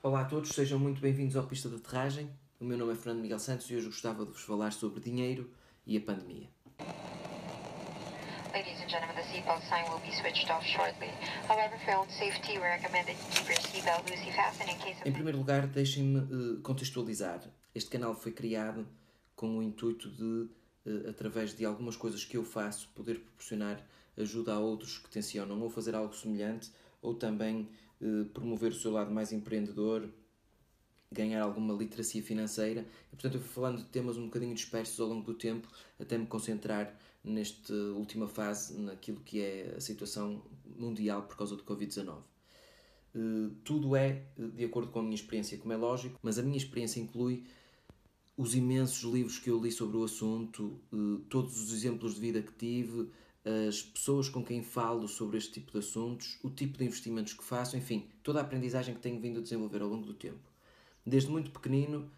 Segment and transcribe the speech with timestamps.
[0.00, 2.30] Olá a todos, sejam muito bem-vindos ao Pista de Aterragem.
[2.60, 5.50] O meu nome é Fernando Miguel Santos e hoje gostava de vos falar sobre dinheiro
[5.84, 6.48] e a pandemia.
[8.54, 11.10] Ladies and gentlemen, the seatbelt sign will be switched off shortly.
[11.48, 15.00] However, for own safety, we recommend that you keep your seatbelt loosely fastened in case
[15.00, 15.08] of...
[15.08, 17.40] Em primeiro lugar, deixem-me uh, contextualizar.
[17.74, 18.86] Este canal foi criado
[19.34, 20.48] com o intuito de,
[20.86, 23.84] uh, através de algumas coisas que eu faço, poder proporcionar
[24.16, 26.70] ajuda a outros que tencionam ou fazer algo semelhante
[27.02, 27.68] ou também
[28.32, 30.08] promover o seu lado mais empreendedor,
[31.10, 32.86] ganhar alguma literacia financeira.
[33.12, 35.68] E, portanto, eu fui falando de temas um bocadinho dispersos ao longo do tempo,
[35.98, 40.42] até me concentrar nesta última fase, naquilo que é a situação
[40.76, 42.18] mundial por causa do Covid-19.
[43.14, 46.56] Uh, tudo é de acordo com a minha experiência, como é lógico, mas a minha
[46.56, 47.44] experiência inclui
[48.36, 50.80] os imensos livros que eu li sobre o assunto,
[51.28, 53.10] todos os exemplos de vida que tive,
[53.68, 57.44] as pessoas com quem falo sobre este tipo de assuntos, o tipo de investimentos que
[57.44, 60.50] faço, enfim, toda a aprendizagem que tenho vindo a desenvolver ao longo do tempo.
[61.06, 62.10] Desde muito pequenino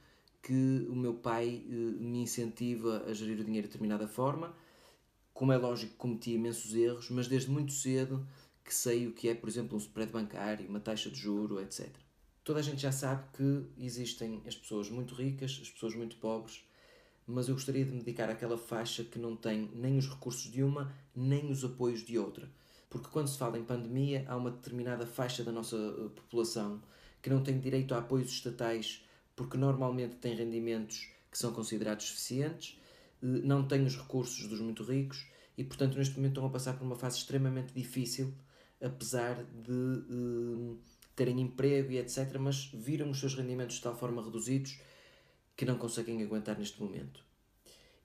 [0.43, 4.55] que o meu pai uh, me incentiva a gerir o dinheiro de determinada forma,
[5.33, 8.27] como é lógico, cometi imensos erros, mas desde muito cedo
[8.65, 11.89] que sei o que é, por exemplo, um spread bancário, uma taxa de juro, etc.
[12.45, 16.63] Toda a gente já sabe que existem as pessoas muito ricas, as pessoas muito pobres,
[17.31, 20.63] mas eu gostaria de me dedicar àquela faixa que não tem nem os recursos de
[20.63, 22.49] uma, nem os apoios de outra.
[22.89, 26.83] Porque quando se fala em pandemia, há uma determinada faixa da nossa eh, população
[27.23, 29.05] que não tem direito a apoios estatais
[29.37, 32.79] porque normalmente tem rendimentos que são considerados suficientes
[33.23, 36.77] eh, não têm os recursos dos muito ricos e, portanto, neste momento estão a passar
[36.77, 38.33] por uma fase extremamente difícil,
[38.81, 40.79] apesar de uh,
[41.15, 44.81] terem emprego e etc., mas viram os seus rendimentos de tal forma reduzidos
[45.61, 47.23] que não conseguem aguentar neste momento.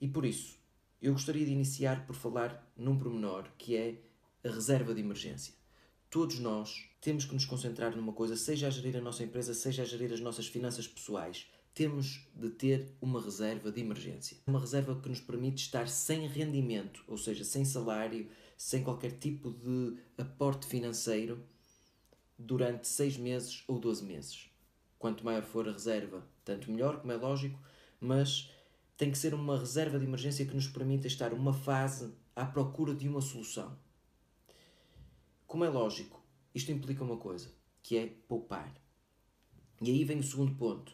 [0.01, 0.59] E por isso,
[1.01, 3.95] eu gostaria de iniciar por falar num pormenor que é
[4.43, 5.53] a reserva de emergência.
[6.09, 9.83] Todos nós temos que nos concentrar numa coisa, seja a gerir a nossa empresa, seja
[9.83, 14.37] a gerir as nossas finanças pessoais temos de ter uma reserva de emergência.
[14.47, 19.51] Uma reserva que nos permite estar sem rendimento, ou seja, sem salário, sem qualquer tipo
[19.51, 21.41] de aporte financeiro
[22.37, 24.54] durante 6 meses ou 12 meses.
[25.05, 27.59] Quanto maior for a reserva, tanto melhor, como é lógico,
[27.99, 28.51] mas
[28.97, 32.95] tem que ser uma reserva de emergência que nos permita estar uma fase à procura
[32.95, 33.77] de uma solução.
[35.45, 36.19] Como é lógico,
[36.55, 37.51] isto implica uma coisa,
[37.83, 38.73] que é poupar.
[39.79, 40.91] E aí vem o segundo ponto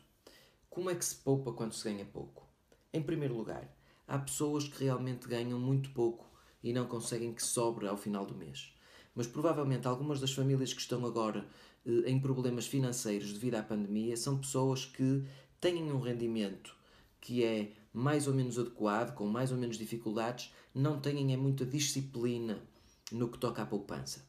[0.70, 2.46] como é que se poupa quando se ganha pouco?
[2.92, 3.74] Em primeiro lugar,
[4.06, 6.30] há pessoas que realmente ganham muito pouco
[6.62, 8.76] e não conseguem que sobre ao final do mês.
[9.16, 11.46] Mas provavelmente algumas das famílias que estão agora
[11.86, 15.24] eh, em problemas financeiros devido à pandemia são pessoas que
[15.60, 16.76] têm um rendimento
[17.20, 21.66] que é mais ou menos adequado, com mais ou menos dificuldades, não têm é muita
[21.66, 22.62] disciplina
[23.12, 24.26] no que toca à poupança.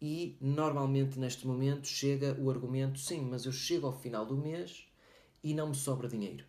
[0.00, 4.86] E normalmente neste momento chega o argumento: sim, mas eu chego ao final do mês
[5.42, 6.44] e não me sobra dinheiro.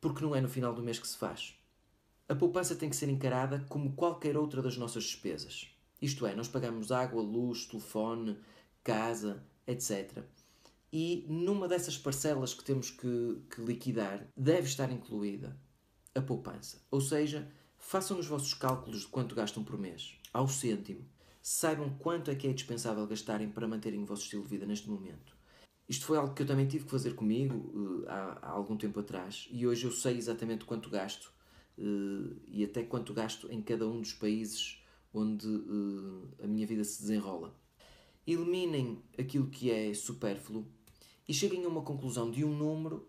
[0.00, 1.54] Porque não é no final do mês que se faz.
[2.28, 5.73] A poupança tem que ser encarada como qualquer outra das nossas despesas.
[6.04, 8.36] Isto é, nós pagamos água, luz, telefone,
[8.82, 10.22] casa, etc.
[10.92, 15.58] E numa dessas parcelas que temos que, que liquidar, deve estar incluída
[16.14, 16.82] a poupança.
[16.90, 21.08] Ou seja, façam os vossos cálculos de quanto gastam por mês, ao cêntimo.
[21.40, 24.90] Saibam quanto é que é dispensável gastarem para manterem o vosso estilo de vida neste
[24.90, 25.34] momento.
[25.88, 29.00] Isto foi algo que eu também tive que fazer comigo uh, há, há, algum tempo
[29.00, 31.32] atrás e hoje eu sei exatamente quanto gasto
[31.78, 34.83] uh, e até quanto gasto em cada um dos países
[35.14, 37.54] onde uh, a minha vida se desenrola.
[38.26, 40.66] Eliminem aquilo que é supérfluo
[41.28, 43.08] e cheguem a uma conclusão de um número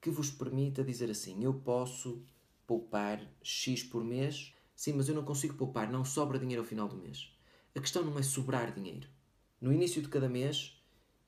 [0.00, 2.22] que vos permita dizer assim: eu posso
[2.66, 6.88] poupar X por mês, sim, mas eu não consigo poupar, não sobra dinheiro ao final
[6.88, 7.30] do mês.
[7.74, 9.08] A questão não é sobrar dinheiro.
[9.60, 10.76] No início de cada mês,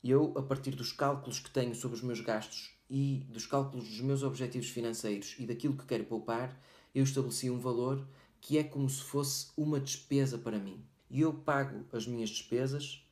[0.03, 4.01] eu, a partir dos cálculos que tenho sobre os meus gastos e dos cálculos dos
[4.01, 6.61] meus objetivos financeiros e daquilo que quero poupar,
[6.95, 8.07] eu estabeleci um valor
[8.45, 10.85] que é como se fosse uma despesa para mim.
[11.09, 13.03] E eu pago as minhas despesas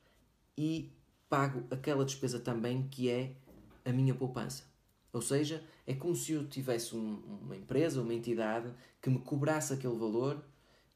[0.55, 0.91] e
[1.27, 3.35] pago aquela despesa também que é
[3.83, 4.63] a minha poupança.
[5.11, 8.71] Ou seja, é como se eu tivesse um, uma empresa, uma entidade
[9.01, 10.39] que me cobrasse aquele valor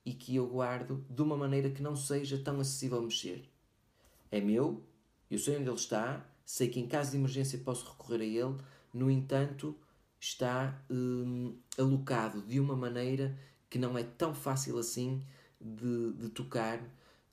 [0.06, 3.44] e que eu guardo de uma maneira que não seja tão acessível a mexer.
[4.30, 4.84] É meu,
[5.32, 8.56] eu sei onde ele está, sei que em caso de emergência posso recorrer a ele,
[8.94, 9.76] no entanto,
[10.20, 13.36] está hum, alocado de uma maneira
[13.70, 15.22] que não é tão fácil assim
[15.60, 16.80] de, de tocar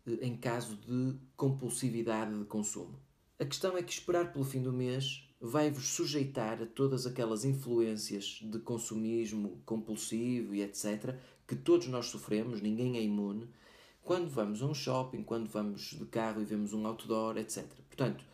[0.06, 2.98] eh, em caso de compulsividade de consumo.
[3.38, 8.40] A questão é que esperar pelo fim do mês vai-vos sujeitar a todas aquelas influências
[8.42, 11.16] de consumismo compulsivo e etc.
[11.46, 13.48] que todos nós sofremos, ninguém é imune,
[14.02, 17.66] quando vamos a um shopping, quando vamos de carro e vemos um outdoor, etc.
[17.88, 18.24] Portanto,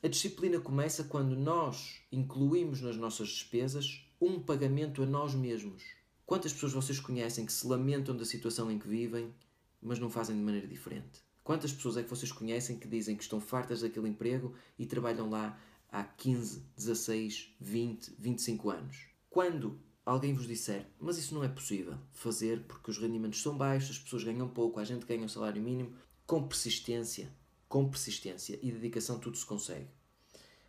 [0.00, 5.82] A disciplina começa quando nós incluímos nas nossas despesas um pagamento a nós mesmos.
[6.28, 9.32] Quantas pessoas vocês conhecem que se lamentam da situação em que vivem,
[9.80, 11.22] mas não fazem de maneira diferente?
[11.42, 15.30] Quantas pessoas é que vocês conhecem que dizem que estão fartas daquele emprego e trabalham
[15.30, 15.58] lá
[15.90, 19.06] há 15, 16, 20, 25 anos?
[19.30, 23.96] Quando alguém vos disser, mas isso não é possível fazer porque os rendimentos são baixos,
[23.96, 25.94] as pessoas ganham pouco, a gente ganha um salário mínimo,
[26.26, 27.32] com persistência,
[27.66, 29.88] com persistência e dedicação tudo se consegue.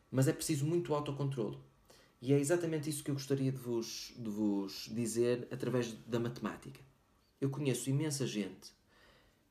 [0.09, 1.57] Mas é preciso muito autocontrole.
[2.21, 6.81] E é exatamente isso que eu gostaria de vos, de vos dizer através da matemática.
[7.39, 8.73] Eu conheço imensa gente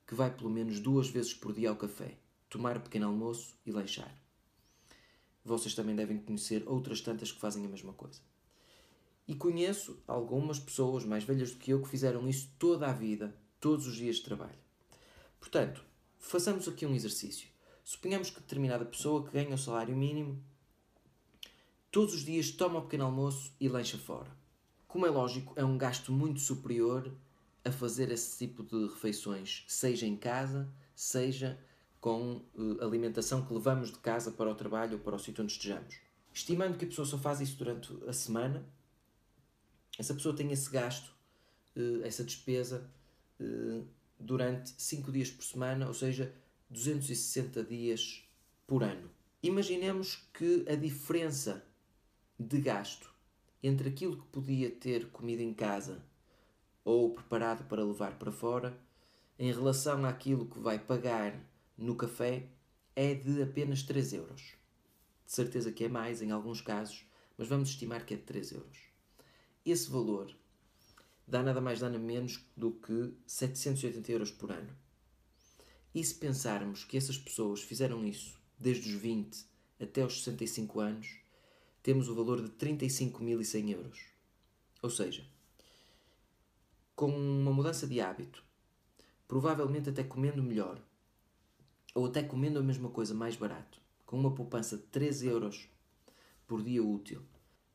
[0.06, 2.18] que vai pelo menos duas vezes por dia ao café,
[2.48, 4.14] tomar um pequeno almoço e lanchar.
[5.44, 8.20] Vocês também devem conhecer outras tantas que fazem a mesma coisa.
[9.26, 13.34] E conheço algumas pessoas mais velhas do que eu que fizeram isso toda a vida,
[13.60, 14.58] todos os dias de trabalho.
[15.38, 15.82] Portanto,
[16.18, 17.48] façamos aqui um exercício.
[17.84, 20.42] Suponhamos que determinada pessoa que ganha o salário mínimo
[21.90, 24.30] todos os dias toma um pequeno almoço e lancha fora.
[24.86, 27.12] Como é lógico, é um gasto muito superior
[27.64, 31.58] a fazer esse tipo de refeições, seja em casa, seja
[32.00, 35.52] com uh, alimentação que levamos de casa para o trabalho ou para o sítio onde
[35.52, 35.96] estejamos.
[36.32, 38.64] Estimando que a pessoa só faz isso durante a semana,
[39.98, 41.12] essa pessoa tem esse gasto,
[41.76, 42.88] uh, essa despesa,
[43.40, 43.84] uh,
[44.18, 46.32] durante 5 dias por semana, ou seja,
[46.70, 48.24] 260 dias
[48.66, 49.10] por ano.
[49.42, 51.64] Imaginemos que a diferença
[52.38, 53.10] de gasto
[53.62, 56.02] entre aquilo que podia ter comido em casa
[56.84, 58.78] ou preparado para levar para fora,
[59.38, 61.38] em relação àquilo que vai pagar
[61.76, 62.48] no café,
[62.96, 64.54] é de apenas 3 euros.
[65.26, 67.04] De certeza que é mais em alguns casos,
[67.36, 68.78] mas vamos estimar que é de 3 euros.
[69.64, 70.34] Esse valor
[71.26, 74.74] dá nada mais nada menos do que 780 euros por ano.
[75.94, 79.44] E se pensarmos que essas pessoas fizeram isso desde os 20
[79.80, 81.18] até os 65 anos,
[81.82, 84.00] temos o valor de 35.100 euros.
[84.82, 85.26] Ou seja,
[86.94, 88.44] com uma mudança de hábito,
[89.26, 90.80] provavelmente até comendo melhor,
[91.94, 95.68] ou até comendo a mesma coisa mais barato, com uma poupança de 13 euros
[96.46, 97.22] por dia útil,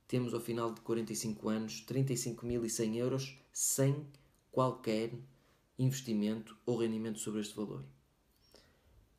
[0.08, 4.06] temos ao final de 45 anos 35.100 euros sem
[4.52, 5.12] qualquer
[5.78, 7.84] investimento ou rendimento sobre este valor.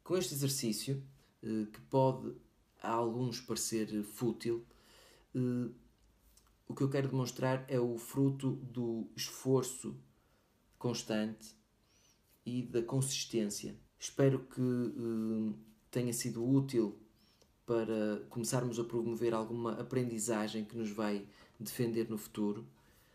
[0.02, 1.02] Com este exercício,
[1.42, 2.34] eh, que pode
[2.82, 4.64] a alguns parecer fútil,
[5.34, 5.70] eh,
[6.66, 9.96] o que eu quero demonstrar é o fruto do esforço
[10.78, 11.54] constante
[12.44, 13.76] e da consistência.
[13.98, 15.54] Espero que uh,
[15.90, 16.98] tenha sido útil
[17.66, 21.26] para começarmos a promover alguma aprendizagem que nos vai
[21.58, 22.66] defender no futuro.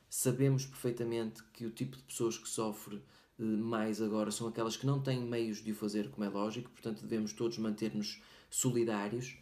[0.09, 4.85] Sabemos perfeitamente que o tipo de pessoas que sofre uh, mais agora são aquelas que
[4.85, 9.37] não têm meios de o fazer, como é lógico, portanto devemos todos manter-nos solidários.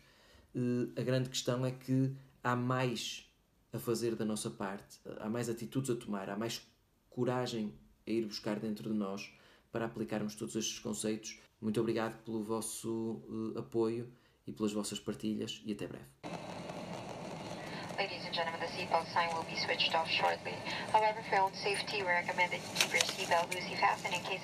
[0.56, 2.14] Uh, a grande questão é que
[2.48, 3.30] há mais
[3.74, 6.66] a fazer da nossa parte, há mais atitudes a tomar, há mais
[7.10, 7.74] coragem
[8.08, 9.30] a ir buscar dentro de nós
[9.70, 11.38] para aplicarmos todos estes conceitos.
[11.62, 14.10] Muito obrigado pelo vosso uh, apoio
[14.46, 16.06] e pelas vossas partilhas e até breve.
[17.98, 20.54] Ladies and gentlemen, the seatbelt sign will be switched off shortly.
[20.94, 24.28] However, for own safety, we recommend that you keep your seatbelt loosely fastened in case